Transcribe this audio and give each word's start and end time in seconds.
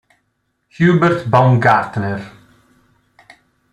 Hubert 0.75 1.29
Baumgartner 1.29 2.25